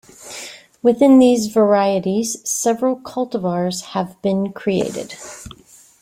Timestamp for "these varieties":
1.19-2.37